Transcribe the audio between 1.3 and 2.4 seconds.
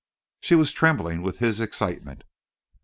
his excitement.